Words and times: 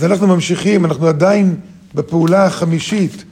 אז 0.00 0.04
אנחנו 0.04 0.26
ממשיכים, 0.26 0.84
אנחנו 0.84 1.06
עדיין 1.06 1.56
בפעולה 1.94 2.44
החמישית, 2.44 3.24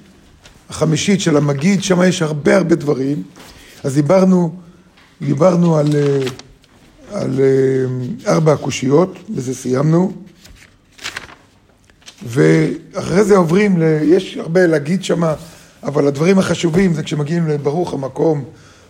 החמישית 0.71 1.21
של 1.21 1.37
המגיד, 1.37 1.83
שם 1.83 2.03
יש 2.03 2.23
הרבה 2.23 2.57
הרבה 2.57 2.75
דברים. 2.75 3.23
אז 3.85 3.95
דיברנו, 3.95 4.55
דיברנו 5.23 5.77
על, 5.77 5.87
אה, 5.97 6.19
על 7.13 7.41
אה, 7.41 8.33
ארבע 8.33 8.53
הקושיות, 8.53 9.19
בזה 9.31 9.55
סיימנו. 9.55 10.13
ואחרי 12.23 13.25
זה 13.25 13.37
עוברים, 13.37 13.79
ל... 13.79 13.83
יש 14.03 14.37
הרבה 14.37 14.67
להגיד 14.67 15.05
שם, 15.05 15.23
אבל 15.83 16.07
הדברים 16.07 16.39
החשובים 16.39 16.95
זה 16.95 17.03
כשמגיעים 17.03 17.49
לברוך 17.49 17.93
המקום, 17.93 18.45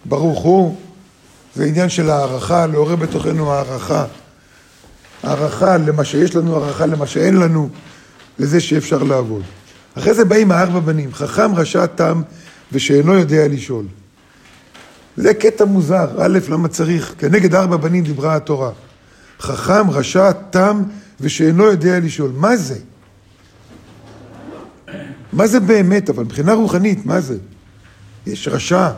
ברוך 0.04 0.42
הוא, 0.42 0.76
זה 1.54 1.64
עניין 1.64 1.88
של 1.88 2.10
הערכה, 2.10 2.66
לעורר 2.66 2.96
בתוכנו 2.96 3.52
הערכה. 3.52 4.04
הערכה 5.23 5.77
למה 5.77 6.05
שיש 6.05 6.37
לנו, 6.37 6.57
הערכה 6.57 6.87
למה 6.87 7.07
שאין 7.07 7.37
לנו, 7.37 7.69
לזה 8.39 8.61
שאפשר 8.61 9.03
לעבוד. 9.03 9.42
אחרי 9.95 10.15
זה 10.15 10.25
באים 10.25 10.52
הארבע 10.52 10.80
בנים, 10.80 11.15
חכם, 11.15 11.55
רשע, 11.55 11.87
תם, 11.87 12.23
ושאינו 12.73 13.15
יודע 13.15 13.48
לשאול. 13.48 13.84
זה 15.16 15.34
קטע 15.34 15.65
מוזר, 15.65 16.06
א', 16.19 16.39
למה 16.48 16.69
צריך? 16.69 17.15
כנגד 17.19 17.55
ארבע 17.55 17.77
בנים 17.77 18.05
דיברה 18.05 18.37
התורה. 18.37 18.70
חכם, 19.41 19.91
רשע, 19.91 20.33
תם, 20.33 20.83
ושאינו 21.20 21.64
יודע 21.64 22.00
לשאול. 22.00 22.30
מה 22.34 22.56
זה? 22.56 22.78
מה 25.33 25.47
זה 25.47 25.61
באמת, 25.61 26.11
אבל 26.11 26.25
מבחינה 26.25 26.53
רוחנית, 26.53 27.06
מה 27.06 27.20
זה? 27.20 27.37
יש 28.27 28.48
רשע. 28.48 28.91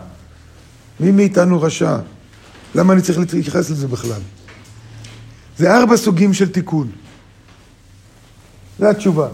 מי 1.00 1.10
מאיתנו 1.10 1.62
רשע? 1.62 1.96
למה 2.74 2.92
אני 2.92 3.02
צריך 3.02 3.18
להתייחס 3.18 3.70
לזה 3.70 3.88
בכלל? 3.88 4.20
זה 5.60 5.76
ארבע 5.76 5.96
סוגים 5.96 6.32
של 6.32 6.52
תיקון. 6.52 6.90
זו 8.78 8.86
התשובה. 8.90 9.28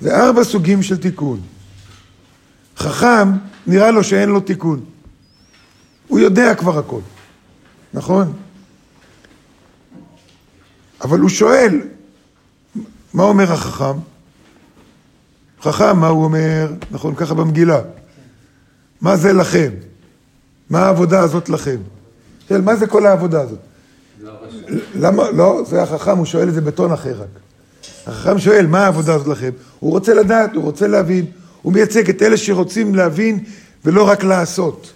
זה 0.00 0.16
ארבע 0.16 0.44
סוגים 0.44 0.82
של 0.82 0.96
תיקון. 0.96 1.40
חכם, 2.76 3.28
נראה 3.66 3.90
לו 3.90 4.04
שאין 4.04 4.28
לו 4.28 4.40
תיקון. 4.40 4.84
הוא 6.08 6.18
יודע 6.18 6.54
כבר 6.54 6.78
הכל, 6.78 7.00
נכון? 7.94 8.32
אבל 11.00 11.18
הוא 11.18 11.28
שואל, 11.28 11.80
מה 13.14 13.22
אומר 13.22 13.52
החכם? 13.52 13.98
חכם, 15.62 15.98
מה 16.00 16.08
הוא 16.08 16.24
אומר? 16.24 16.72
נכון, 16.90 17.14
ככה 17.14 17.34
במגילה. 17.34 17.80
מה 19.00 19.16
זה 19.16 19.32
לכם? 19.32 19.70
מה 20.70 20.78
העבודה 20.78 21.20
הזאת 21.20 21.48
לכם? 21.48 21.76
שואל, 22.48 22.60
מה 22.60 22.76
זה 22.76 22.86
כל 22.86 23.06
העבודה 23.06 23.40
הזאת? 23.40 23.58
למה, 24.94 25.30
לא, 25.30 25.62
זה 25.66 25.82
החכם, 25.82 26.18
הוא 26.18 26.26
שואל 26.26 26.48
את 26.48 26.54
זה 26.54 26.60
בטון 26.60 26.92
אחר 26.92 27.14
רק. 27.20 27.28
החכם 28.06 28.38
שואל, 28.38 28.66
מה 28.66 28.84
העבודה 28.84 29.14
הזאת 29.14 29.26
לכם? 29.26 29.50
הוא 29.78 29.90
רוצה 29.90 30.14
לדעת, 30.14 30.54
הוא 30.54 30.62
רוצה 30.62 30.86
להבין, 30.86 31.26
הוא 31.62 31.72
מייצג 31.72 32.10
את 32.10 32.22
אלה 32.22 32.36
שרוצים 32.36 32.94
להבין 32.94 33.44
ולא 33.84 34.08
רק 34.08 34.24
לעשות. 34.24 34.92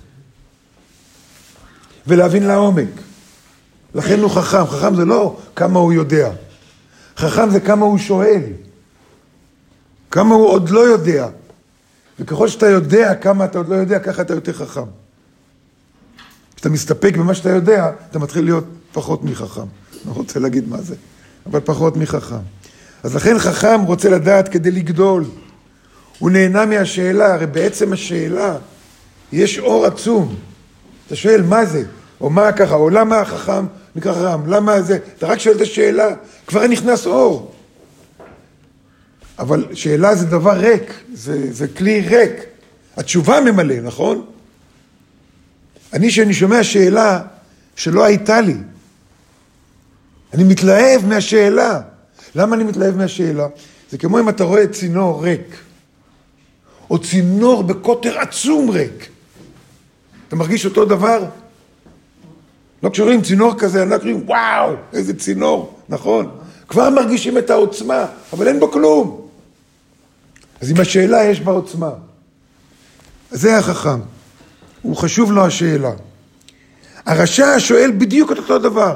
ולהבין 2.06 2.46
לעומק. 2.46 2.88
לכן 3.94 4.20
הוא 4.20 4.30
חכם. 4.30 4.66
חכם 4.66 4.94
זה 4.94 5.04
לא 5.04 5.36
כמה 5.56 5.78
הוא 5.78 5.92
יודע. 5.92 6.30
חכם 7.16 7.50
זה 7.50 7.60
כמה 7.60 7.86
הוא 7.86 7.98
שואל. 7.98 8.42
כמה 10.10 10.34
הוא 10.34 10.48
עוד 10.48 10.70
לא 10.70 10.80
יודע. 10.80 11.28
וככל 12.18 12.48
שאתה 12.48 12.66
יודע 12.66 13.14
כמה 13.14 13.44
אתה 13.44 13.58
עוד 13.58 13.68
לא 13.68 13.74
יודע, 13.74 13.98
ככה 13.98 14.22
אתה 14.22 14.34
יותר 14.34 14.52
חכם. 14.52 14.84
כשאתה 16.56 16.68
מסתפק 16.68 17.16
במה 17.16 17.34
שאתה 17.34 17.50
יודע, 17.50 17.90
אתה 18.10 18.18
מתחיל 18.18 18.44
להיות 18.44 18.64
פחות 18.92 19.24
מחכם. 19.24 19.66
רוצה 20.32 20.40
להגיד 20.40 20.68
מה 20.68 20.82
זה, 20.82 20.94
אבל 21.46 21.60
פחות 21.64 21.96
מחכם. 21.96 22.36
אז 23.02 23.16
לכן 23.16 23.38
חכם 23.38 23.82
רוצה 23.82 24.10
לדעת 24.10 24.48
כדי 24.48 24.70
לגדול. 24.70 25.24
הוא 26.18 26.30
נהנה 26.30 26.66
מהשאלה, 26.66 27.34
הרי 27.34 27.46
בעצם 27.46 27.92
השאלה 27.92 28.56
יש 29.32 29.58
אור 29.58 29.86
עצום. 29.86 30.34
אתה 31.06 31.16
שואל 31.16 31.42
מה 31.42 31.64
זה, 31.64 31.84
או 32.20 32.30
מה 32.30 32.52
ככה, 32.52 32.74
או 32.74 32.90
למה 32.90 33.18
החכם 33.18 33.66
נקרא 33.96 34.12
חכם, 34.12 34.46
למה 34.46 34.82
זה, 34.82 34.98
אתה 35.18 35.26
רק 35.26 35.38
שואל 35.38 35.56
את 35.56 35.60
השאלה, 35.60 36.08
כבר 36.46 36.66
נכנס 36.66 37.06
אור. 37.06 37.54
אבל 39.38 39.64
שאלה 39.74 40.14
זה 40.14 40.26
דבר 40.26 40.58
ריק, 40.58 40.92
זה, 41.14 41.52
זה 41.52 41.68
כלי 41.68 42.00
ריק. 42.00 42.32
התשובה 42.96 43.40
ממלא, 43.40 43.80
נכון? 43.82 44.24
אני, 45.92 46.08
כשאני 46.08 46.34
שומע 46.34 46.64
שאלה 46.64 47.20
שלא 47.76 48.04
הייתה 48.04 48.40
לי, 48.40 48.56
אני 50.34 50.44
מתלהב 50.44 51.06
מהשאלה. 51.06 51.80
למה 52.34 52.56
אני 52.56 52.64
מתלהב 52.64 52.96
מהשאלה? 52.96 53.46
זה 53.90 53.98
כמו 53.98 54.20
אם 54.20 54.28
אתה 54.28 54.44
רואה 54.44 54.66
צינור 54.66 55.24
ריק, 55.24 55.56
או 56.90 56.98
צינור 56.98 57.62
בקוטר 57.62 58.18
עצום 58.18 58.70
ריק. 58.70 59.08
אתה 60.28 60.36
מרגיש 60.36 60.64
אותו 60.64 60.84
דבר? 60.84 61.24
לא 62.82 62.90
כשרואים 62.90 63.22
צינור 63.22 63.58
כזה, 63.58 63.82
אנחנו 63.82 64.10
אומרים, 64.10 64.28
וואו, 64.28 64.74
איזה 64.92 65.18
צינור, 65.18 65.78
נכון? 65.88 66.38
כבר 66.68 66.90
מרגישים 66.90 67.38
את 67.38 67.50
העוצמה, 67.50 68.06
אבל 68.32 68.48
אין 68.48 68.60
בו 68.60 68.70
כלום. 68.70 69.28
אז 70.60 70.70
עם 70.70 70.80
השאלה 70.80 71.24
יש 71.24 71.40
בה 71.40 71.52
עוצמה. 71.52 71.90
זה 73.30 73.58
החכם. 73.58 74.00
הוא 74.82 74.96
חשוב 74.96 75.32
לו 75.32 75.46
השאלה. 75.46 75.90
הרשע 77.06 77.54
שואל 77.58 77.92
בדיוק 77.98 78.32
את 78.32 78.38
אותו 78.38 78.58
דבר. 78.58 78.94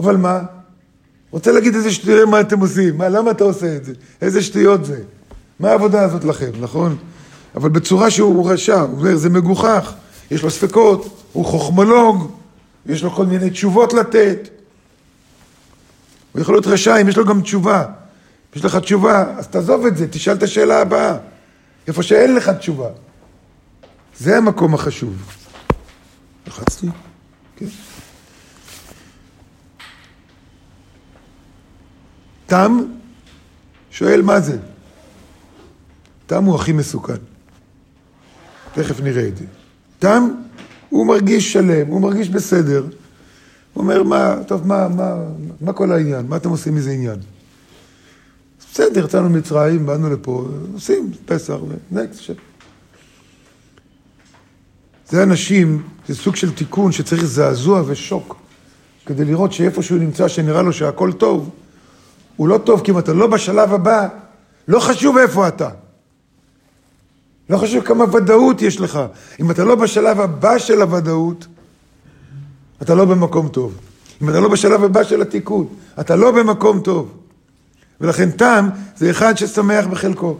אבל 0.00 0.16
מה? 0.16 0.40
רוצה 1.30 1.52
להגיד 1.52 1.74
איזה 1.74 1.90
שטויות, 1.90 2.28
מה 2.28 2.40
אתם 2.40 2.60
עושים? 2.60 2.98
מה, 2.98 3.08
למה 3.08 3.30
אתה 3.30 3.44
עושה 3.44 3.76
את 3.76 3.84
זה? 3.84 3.92
איזה 4.22 4.42
שטויות 4.42 4.84
זה? 4.84 5.02
מה 5.60 5.70
העבודה 5.70 6.02
הזאת 6.02 6.24
לכם, 6.24 6.50
נכון? 6.60 6.96
אבל 7.54 7.68
בצורה 7.68 8.10
שהוא 8.10 8.50
רשע, 8.50 8.80
הוא 8.80 8.98
אומר, 8.98 9.16
זה 9.16 9.30
מגוחך, 9.30 9.92
יש 10.30 10.42
לו 10.42 10.50
ספקות, 10.50 11.22
הוא 11.32 11.44
חוכמולוג, 11.44 12.30
יש 12.86 13.02
לו 13.02 13.10
כל 13.10 13.26
מיני 13.26 13.50
תשובות 13.50 13.92
לתת. 13.92 14.48
הוא 16.32 16.42
יכול 16.42 16.54
להיות 16.54 16.66
רשע 16.66 17.00
אם 17.00 17.08
יש 17.08 17.16
לו 17.16 17.24
גם 17.24 17.40
תשובה. 17.40 17.82
אם 17.82 18.56
יש 18.56 18.64
לך 18.64 18.76
תשובה, 18.76 19.24
אז 19.38 19.48
תעזוב 19.48 19.86
את 19.86 19.96
זה, 19.96 20.08
תשאל 20.08 20.36
את 20.36 20.42
השאלה 20.42 20.80
הבאה. 20.80 21.16
איפה 21.88 22.02
שאין 22.02 22.34
לך 22.34 22.48
תשובה. 22.48 22.88
זה 24.18 24.36
המקום 24.36 24.74
החשוב. 24.74 25.14
לחצתי? 26.46 26.86
כן. 27.56 27.66
תם 32.50 32.78
שואל 33.90 34.22
מה 34.22 34.40
זה. 34.40 34.58
תם 36.26 36.44
הוא 36.44 36.54
הכי 36.54 36.72
מסוכן. 36.72 37.14
תכף 38.74 39.00
נראה 39.00 39.28
את 39.28 39.36
זה. 39.36 39.44
תם, 39.98 40.28
הוא 40.88 41.06
מרגיש 41.06 41.52
שלם, 41.52 41.86
הוא 41.86 42.00
מרגיש 42.00 42.28
בסדר. 42.28 42.82
הוא 43.74 43.82
אומר, 43.82 44.02
מה, 44.02 44.36
טוב, 44.46 44.66
מה, 44.66 44.88
מה, 44.88 45.14
מה 45.60 45.72
כל 45.72 45.92
העניין? 45.92 46.26
מה 46.26 46.36
אתם 46.36 46.50
עושים 46.50 46.74
מזה 46.74 46.90
עניין? 46.90 47.18
בסדר, 48.72 49.04
יצאנו 49.04 49.28
ממצרים, 49.28 49.86
באנו 49.86 50.10
לפה, 50.10 50.48
עושים 50.74 51.12
פסח 51.26 51.56
ונקסט. 51.92 52.30
זה 55.08 55.22
אנשים, 55.22 55.82
זה 56.08 56.14
סוג 56.14 56.36
של 56.36 56.52
תיקון 56.52 56.92
שצריך 56.92 57.24
זעזוע 57.24 57.82
ושוק 57.86 58.36
כדי 59.06 59.24
לראות 59.24 59.52
שאיפה 59.52 59.82
שהוא 59.82 59.98
נמצא, 59.98 60.28
שנראה 60.28 60.62
לו 60.62 60.72
שהכל 60.72 61.12
טוב, 61.12 61.50
הוא 62.40 62.48
לא 62.48 62.58
טוב, 62.58 62.80
כי 62.84 62.90
אם 62.90 62.98
אתה 62.98 63.12
לא 63.12 63.26
בשלב 63.26 63.74
הבא, 63.74 64.08
לא 64.68 64.80
חשוב 64.80 65.16
איפה 65.16 65.48
אתה. 65.48 65.68
לא 67.50 67.58
חשוב 67.58 67.84
כמה 67.84 68.04
ודאות 68.04 68.62
יש 68.62 68.80
לך. 68.80 69.00
אם 69.40 69.50
אתה 69.50 69.64
לא 69.64 69.74
בשלב 69.74 70.20
הבא 70.20 70.58
של 70.58 70.82
הוודאות, 70.82 71.46
אתה 72.82 72.94
לא 72.94 73.04
במקום 73.04 73.48
טוב. 73.48 73.78
אם 74.22 74.30
אתה 74.30 74.40
לא 74.40 74.48
בשלב 74.48 74.84
הבא 74.84 75.04
של 75.04 75.22
התיקון, 75.22 75.66
אתה 76.00 76.16
לא 76.16 76.30
במקום 76.30 76.80
טוב. 76.80 77.14
ולכן 78.00 78.30
תם 78.30 78.68
זה 78.96 79.10
אחד 79.10 79.38
ששמח 79.38 79.86
בחלקו. 79.86 80.38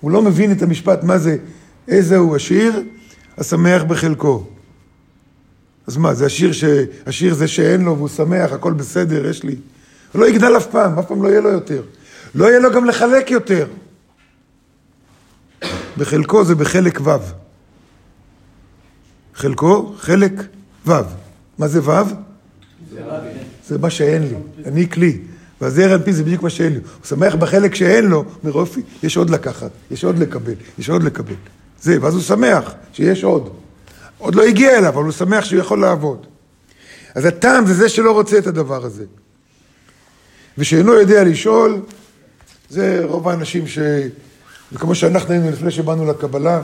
הוא 0.00 0.10
לא 0.10 0.22
מבין 0.22 0.52
את 0.52 0.62
המשפט 0.62 1.04
מה 1.04 1.18
זה, 1.18 1.36
איזה 1.88 2.16
הוא 2.16 2.36
עשיר, 2.36 2.82
השמח 3.38 3.82
בחלקו. 3.82 4.46
אז 5.86 5.96
מה, 5.96 6.14
זה 6.14 6.26
עשיר, 6.26 6.52
ש... 6.52 6.64
עשיר 7.06 7.34
זה 7.34 7.48
שאין 7.48 7.82
לו 7.82 7.96
והוא 7.96 8.08
שמח, 8.08 8.52
הכל 8.52 8.72
בסדר, 8.72 9.26
יש 9.26 9.42
לי. 9.42 9.56
הוא 10.12 10.20
לא 10.20 10.26
יגדל 10.28 10.56
אף 10.56 10.66
פעם, 10.66 10.98
אף 10.98 11.06
פעם 11.06 11.22
לא 11.22 11.28
יהיה 11.28 11.40
לו 11.40 11.50
יותר. 11.50 11.82
לא 12.34 12.44
יהיה 12.44 12.58
לו 12.58 12.72
גם 12.72 12.84
לחלק 12.84 13.30
יותר. 13.30 13.66
בחלקו 15.98 16.44
זה 16.44 16.54
בחלק 16.54 17.00
ו'. 17.04 17.10
חלקו, 19.34 19.94
חלק 19.98 20.32
ו'. 20.86 20.92
מה 21.58 21.68
זה 21.68 21.80
ו'? 21.82 22.02
זה 23.68 23.78
מה 23.78 23.90
שאין 23.90 24.22
לי, 24.22 24.34
אני 24.64 24.90
כלי. 24.90 25.18
והזעיר 25.60 25.92
על 25.92 26.02
פי 26.02 26.12
זה 26.12 26.24
בדיוק 26.24 26.42
מה 26.42 26.50
שאין 26.50 26.72
לי. 26.72 26.78
הוא 26.78 27.06
שמח 27.06 27.34
בחלק 27.34 27.74
שאין 27.74 28.04
לו, 28.04 28.24
אומר 28.42 28.52
אופי, 28.52 28.80
יש 29.02 29.16
עוד 29.16 29.30
לקחת, 29.30 29.70
יש 29.90 30.04
עוד 30.04 30.18
לקבל, 30.18 30.54
יש 30.78 30.90
עוד 30.90 31.02
לקבל. 31.02 31.34
זה, 31.82 31.98
ואז 32.00 32.14
הוא 32.14 32.22
שמח 32.22 32.74
שיש 32.92 33.24
עוד. 33.24 33.50
עוד 34.18 34.34
לא 34.34 34.42
הגיע 34.42 34.78
אליו, 34.78 34.88
אבל 34.88 35.02
הוא 35.02 35.12
שמח 35.12 35.44
שהוא 35.44 35.60
יכול 35.60 35.80
לעבוד. 35.80 36.26
אז 37.14 37.24
הטעם 37.24 37.66
זה 37.66 37.74
זה 37.74 37.88
שלא 37.88 38.12
רוצה 38.12 38.38
את 38.38 38.46
הדבר 38.46 38.84
הזה. 38.84 39.04
ושאינו 40.58 40.92
יודע 40.92 41.24
לשאול, 41.24 41.80
זה 42.70 43.02
רוב 43.04 43.28
האנשים 43.28 43.66
ש... 43.66 43.78
וכמו 44.72 44.94
שאנחנו 44.94 45.32
היינו 45.32 45.50
לפני 45.50 45.70
שבאנו 45.70 46.06
לקבלה, 46.06 46.62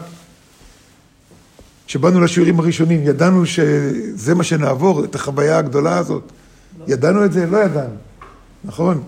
כשבאנו 1.87 2.21
לשיעורים 2.21 2.61
הראשונים, 2.61 3.06
ידענו 3.06 3.47
שזה 3.47 4.35
מה 4.35 4.44
שנעבור, 4.44 5.05
את 5.05 5.15
החוויה 5.15 5.59
הגדולה 5.59 5.99
הזאת. 5.99 6.23
לא. 6.79 6.85
ידענו 6.89 7.25
את 7.25 7.33
זה? 7.33 7.47
לא 7.47 7.59
ידענו, 7.59 7.94
נכון? 8.65 9.03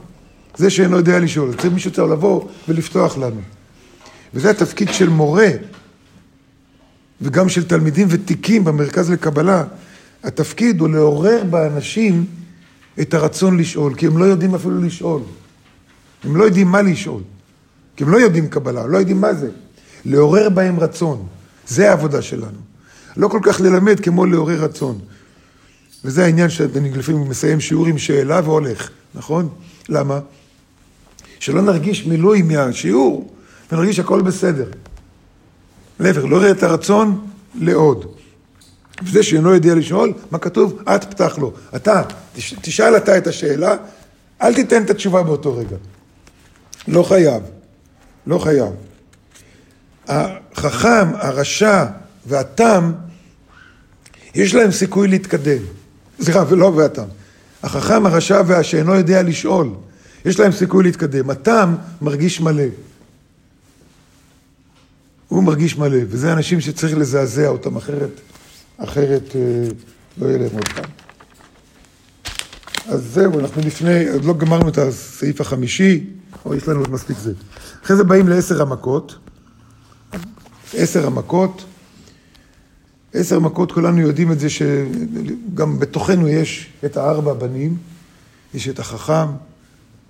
זה 0.57 0.71
שאינו 0.71 0.97
יודע 0.97 1.19
לשאול, 1.19 1.55
צריך 1.55 1.73
מישהו 1.73 1.91
צריך 1.91 2.11
לבוא 2.11 2.49
ולפתוח 2.69 3.19
לנו. 3.19 3.41
וזה 4.35 4.51
התפקיד 4.51 4.89
של 4.93 5.09
מורה, 5.09 5.49
וגם 7.21 7.49
של 7.49 7.65
תלמידים 7.69 8.09
ותיקים 8.11 8.65
במרכז 8.65 9.11
לקבלה. 9.11 9.65
התפקיד 10.25 10.81
הוא 10.81 10.89
לעורר 10.89 11.43
באנשים 11.51 12.27
את 13.00 13.14
הרצון 13.14 13.56
לשאול, 13.56 13.94
כי 13.94 14.06
הם 14.06 14.19
לא 14.19 14.25
יודעים 14.25 14.55
אפילו 14.55 14.81
לשאול. 14.81 15.23
הם 16.25 16.37
לא 16.37 16.44
יודעים 16.44 16.69
מה 16.69 16.82
לשאול. 16.82 17.23
כי 17.96 18.05
הם 18.05 18.11
לא 18.11 18.17
יודעים 18.17 18.49
קבלה, 18.49 18.87
לא 18.87 18.99
יודעים 18.99 19.20
מה 19.20 19.35
זה. 19.35 19.50
לעורר 20.05 20.49
בהם 20.49 20.81
רצון, 20.81 21.26
זה 21.69 21.91
העבודה 21.91 22.23
שלנו. 22.23 22.58
לא 23.17 23.29
כל 23.29 23.41
כך 23.43 23.61
ללמד 23.61 24.00
כמו 24.00 24.26
לעורר 24.26 24.64
רצון. 24.64 24.99
וזה 26.05 26.25
העניין 26.25 26.50
שאני 26.50 26.91
לפעמים 26.91 27.29
מסיים 27.29 27.61
שיעור 27.61 27.87
עם 27.87 27.99
שאלה 27.99 28.41
והולך, 28.44 28.91
נכון? 29.14 29.49
למה? 29.88 30.20
שלא 31.40 31.62
נרגיש 31.62 32.06
מילוי 32.06 32.43
מהשיעור 32.43 33.35
ונרגיש 33.73 33.99
הכל 33.99 34.23
בסדר. 34.23 34.70
להפך, 36.00 36.23
יראה 36.25 36.50
את 36.50 36.62
הרצון 36.62 37.26
לעוד. 37.55 38.14
וזה 39.02 39.23
שאינו 39.23 39.55
יודע 39.55 39.75
לשאול, 39.75 40.12
מה 40.31 40.38
כתוב? 40.38 40.82
את 40.94 41.05
פתח 41.05 41.38
לו. 41.38 41.52
אתה, 41.76 42.02
תשאל 42.61 42.96
אתה 42.96 43.19
את 43.19 43.26
השאלה, 43.26 43.76
אל 44.43 44.55
תיתן 44.55 44.82
את 44.82 44.91
התשובה 44.91 45.23
באותו 45.23 45.56
רגע. 45.56 45.76
לא 46.88 47.02
חייב. 47.02 47.43
לא 48.26 48.38
חייב. 48.38 48.73
החכם, 50.08 51.08
הרשע 51.14 51.85
והתם, 52.26 52.93
יש 54.35 54.55
להם 54.55 54.70
סיכוי 54.70 55.08
להתקדם. 55.08 55.62
סליחה, 56.20 56.44
ולא 56.49 56.67
והתם. 56.67 57.05
החכם, 57.62 58.06
הרשע 58.06 58.43
והשאינו 58.47 58.94
יודע 58.94 59.23
לשאול, 59.23 59.70
יש 60.25 60.38
להם 60.40 60.52
סיכוי 60.52 60.85
להתקדם. 60.85 61.31
התם 61.31 61.75
מרגיש 62.02 62.40
מלא. 62.40 62.64
הוא 65.29 65.43
מרגיש 65.43 65.79
מלא, 65.79 65.99
וזה 66.08 66.32
אנשים 66.32 66.61
שצריך 66.61 66.99
לזעזע 66.99 67.49
אותם, 67.49 67.76
אחרת, 67.76 68.20
אחרת 68.76 69.37
אה, 69.37 69.41
לא 70.19 70.26
יהיה 70.26 70.38
להם 70.38 70.50
עוד 70.53 70.69
פעם. 70.69 70.91
אז 72.88 73.03
זהו, 73.12 73.41
אנחנו 73.41 73.62
לפני, 73.62 74.09
עוד 74.09 74.25
לא 74.25 74.35
גמרנו 74.35 74.69
את 74.69 74.79
הסעיף 74.79 75.41
החמישי, 75.41 76.06
או 76.44 76.55
יש 76.55 76.69
לנו 76.69 76.81
עוד 76.81 76.91
מספיק 76.91 77.19
זה. 77.19 77.32
אחרי 77.85 77.97
זה 77.97 78.05
באים 78.05 78.29
לעשר 78.29 78.62
המכות. 78.62 79.19
עשר 80.75 81.06
המכות. 81.06 81.65
עשר 83.15 83.41
מכות, 83.41 83.73
כולנו 83.73 84.00
יודעים 84.00 84.32
את 84.32 84.41
זה 84.41 84.50
שגם 84.50 85.79
בתוכנו 85.79 86.29
יש 86.29 86.71
את 86.85 86.97
הארבע 86.97 87.32
בנים, 87.32 87.76
יש 88.55 88.69
את 88.69 88.79
החכם, 88.79 89.26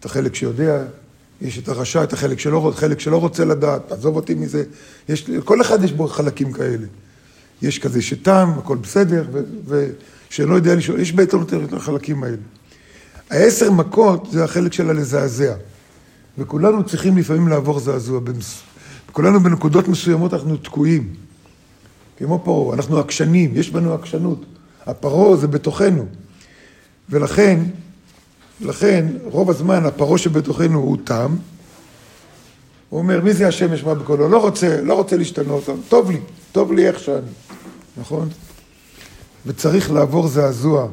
את 0.00 0.05
החלק 0.05 0.34
שיודע, 0.34 0.82
יש 1.40 1.58
את 1.58 1.69
הרשע, 1.69 2.05
את 2.05 2.12
החלק 2.12 2.38
שלא, 2.38 2.72
חלק 2.76 3.00
שלא 3.00 3.16
רוצה 3.16 3.44
לדעת, 3.44 3.93
עזוב 3.93 4.16
אותי 4.16 4.34
מזה. 4.34 4.64
יש, 5.08 5.31
כל 5.44 5.61
אחד 5.61 5.84
יש 5.84 5.93
בו 5.93 6.08
חלקים 6.08 6.52
כאלה. 6.52 6.87
יש 7.62 7.78
כזה 7.78 8.02
שתם, 8.02 8.50
הכל 8.58 8.76
בסדר, 8.76 9.24
ושלא 9.66 10.54
יודע 10.54 10.74
לשאול, 10.74 11.00
יש 11.00 11.12
בעצם 11.12 11.42
את 11.42 11.72
החלקים 11.72 12.24
האלה. 12.24 12.36
העשר 13.30 13.70
מכות 13.70 14.28
זה 14.32 14.44
החלק 14.44 14.72
של 14.72 14.90
הלזעזע. 14.90 15.54
וכולנו 16.38 16.84
צריכים 16.84 17.16
לפעמים 17.16 17.48
לעבור 17.48 17.80
זעזוע. 17.80 18.20
כולנו 19.12 19.40
בנקודות 19.40 19.88
מסוימות 19.88 20.34
אנחנו 20.34 20.56
תקועים. 20.56 21.08
כמו 22.18 22.40
פרעה, 22.44 22.74
אנחנו 22.74 22.98
עקשנים, 22.98 23.50
יש 23.54 23.70
בנו 23.70 23.94
עקשנות. 23.94 24.44
הפרעה 24.86 25.36
זה 25.36 25.46
בתוכנו. 25.48 26.06
ולכן, 27.10 27.60
לכן, 28.60 29.06
רוב 29.24 29.50
הזמן 29.50 29.86
הפרעה 29.86 30.18
שבתוכנו 30.18 30.78
הוא 30.78 30.96
תם. 31.04 31.36
הוא 32.88 32.98
אומר, 32.98 33.20
מי 33.20 33.32
זה 33.32 33.48
השם 33.48 33.72
ישמע 33.72 33.94
בקולו? 33.94 34.28
לא 34.28 34.42
רוצה, 34.42 34.81
לא 34.81 34.94
רוצה 34.94 35.16
להשתנות, 35.16 35.64
טוב 35.88 36.10
לי, 36.10 36.20
טוב 36.52 36.72
לי 36.72 36.88
איך 36.88 36.98
שאני, 36.98 37.31
נכון? 37.96 38.28
וצריך 39.46 39.90
לעבור 39.90 40.28
זעזוע. 40.28 40.88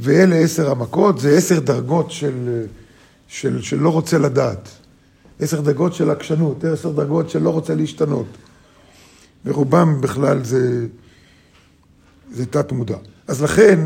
ואלה 0.00 0.36
עשר 0.36 0.70
המכות, 0.70 1.18
זה 1.18 1.36
עשר 1.36 1.60
דרגות 1.60 2.10
של, 2.10 2.64
של, 3.28 3.62
של 3.62 3.80
לא 3.80 3.88
רוצה 3.88 4.18
לדעת. 4.18 4.68
עשר 5.40 5.60
דרגות 5.60 5.94
של 5.94 6.10
עקשנות, 6.10 6.64
עשר 6.64 6.90
דרגות 6.90 7.30
של 7.30 7.42
לא 7.42 7.50
רוצה 7.50 7.74
להשתנות. 7.74 8.26
ורובם 9.44 10.00
בכלל 10.00 10.44
זה, 10.44 10.86
זה 12.32 12.46
תת 12.46 12.72
מודע. 12.72 12.96
אז 13.28 13.42
לכן, 13.42 13.80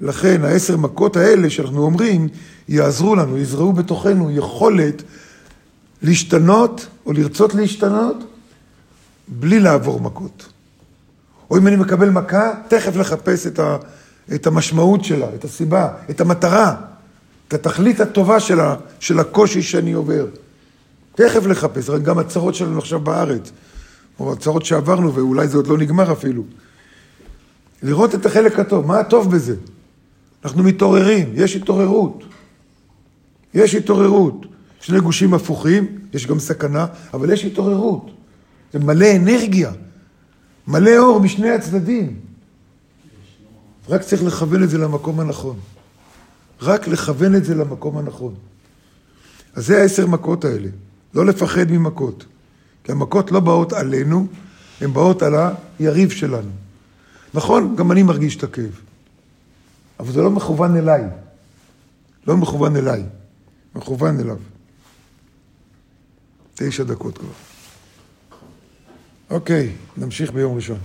לכן 0.00 0.44
העשר 0.44 0.76
מכות 0.76 1.16
האלה 1.16 1.50
שאנחנו 1.50 1.82
אומרים, 1.82 2.28
יעזרו 2.68 3.16
לנו, 3.16 3.38
יזרעו 3.38 3.72
בתוכנו 3.72 4.30
יכולת 4.30 5.02
להשתנות 6.02 6.86
או 7.06 7.12
לרצות 7.12 7.54
להשתנות 7.54 8.16
בלי 9.28 9.60
לעבור 9.60 10.00
מכות. 10.00 10.48
או 11.50 11.58
אם 11.58 11.66
אני 11.66 11.76
מקבל 11.76 12.10
מכה, 12.10 12.52
תכף 12.68 12.96
לחפש 12.96 13.46
את, 13.46 13.58
ה, 13.58 13.76
את 14.34 14.46
המשמעות 14.46 15.04
שלה, 15.04 15.26
את 15.34 15.44
הסיבה, 15.44 15.88
את 16.10 16.20
המטרה, 16.20 16.76
את 17.48 17.54
התכלית 17.54 18.00
הטובה 18.00 18.40
שלה, 18.40 18.76
של 19.00 19.18
הקושי 19.18 19.62
שאני 19.62 19.92
עובר. 19.92 20.26
תכף 21.14 21.46
לחפש, 21.46 21.90
רק 21.90 22.02
גם 22.02 22.18
הצרות 22.18 22.54
שלנו 22.54 22.78
עכשיו 22.78 23.00
בארץ, 23.00 23.52
או 24.20 24.32
הצרות 24.32 24.64
שעברנו, 24.64 25.14
ואולי 25.14 25.48
זה 25.48 25.56
עוד 25.56 25.66
לא 25.66 25.78
נגמר 25.78 26.12
אפילו. 26.12 26.42
לראות 27.82 28.14
את 28.14 28.26
החלק 28.26 28.58
הטוב, 28.58 28.86
מה 28.86 28.98
הטוב 28.98 29.30
בזה? 29.30 29.54
אנחנו 30.44 30.62
מתעוררים, 30.62 31.32
יש 31.34 31.56
התעוררות. 31.56 32.24
יש 33.54 33.74
התעוררות. 33.74 34.46
שני 34.82 35.00
גושים 35.00 35.34
הפוכים, 35.34 35.98
יש 36.12 36.26
גם 36.26 36.38
סכנה, 36.38 36.86
אבל 37.14 37.32
יש 37.32 37.44
התעוררות. 37.44 38.10
זה 38.72 38.78
מלא 38.78 39.06
אנרגיה, 39.16 39.72
מלא 40.66 40.98
אור 40.98 41.20
משני 41.20 41.50
הצדדים. 41.50 42.20
רק 43.88 44.02
צריך 44.02 44.22
לכוון 44.22 44.62
את 44.62 44.70
זה 44.70 44.78
למקום 44.78 45.20
הנכון. 45.20 45.56
רק 46.62 46.88
לכוון 46.88 47.34
את 47.34 47.44
זה 47.44 47.54
למקום 47.54 47.98
הנכון. 47.98 48.34
אז 49.54 49.66
זה 49.66 49.82
העשר 49.82 50.06
מכות 50.06 50.44
האלה. 50.44 50.68
לא 51.14 51.26
לפחד 51.26 51.70
ממכות. 51.70 52.24
כי 52.84 52.92
המכות 52.92 53.32
לא 53.32 53.40
באות 53.40 53.72
עלינו, 53.72 54.26
הן 54.80 54.92
באות 54.92 55.22
על 55.22 55.34
היריב 55.78 56.10
שלנו. 56.10 56.50
נכון, 57.34 57.76
גם 57.76 57.92
אני 57.92 58.02
מרגיש 58.02 58.36
את 58.36 58.42
הכאב. 58.42 58.80
אבל 60.00 60.12
זה 60.12 60.22
לא 60.22 60.30
מכוון 60.30 60.76
אליי. 60.76 61.02
לא 62.26 62.36
מכוון 62.36 62.76
אליי, 62.76 63.02
מכוון 63.74 64.20
אליו. 64.20 64.36
תשע 66.54 66.82
דקות 66.82 67.18
כבר. 67.18 67.28
אוקיי, 69.30 69.72
נמשיך 69.96 70.32
ביום 70.32 70.56
ראשון. 70.56 70.78